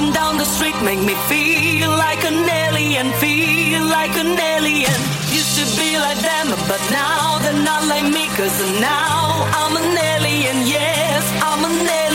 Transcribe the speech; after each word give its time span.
Walking 0.00 0.14
down 0.14 0.38
the 0.38 0.46
street 0.46 0.80
make 0.82 0.98
me 1.00 1.14
feel 1.28 1.90
like 1.90 2.24
an 2.24 2.48
alien, 2.48 3.12
feel 3.20 3.84
like 3.84 4.16
an 4.16 4.38
alien. 4.38 4.98
Used 5.28 5.58
to 5.58 5.66
be 5.78 5.98
like 5.98 6.16
them, 6.16 6.48
but 6.66 6.80
now 6.90 7.38
they're 7.42 7.62
not 7.62 7.86
like 7.86 8.04
me, 8.04 8.26
cause 8.28 8.80
now 8.80 9.46
I'm 9.52 9.76
an 9.76 9.98
alien, 9.98 10.66
yes, 10.66 11.22
I'm 11.42 11.64
an 11.66 11.86
alien. 11.86 12.09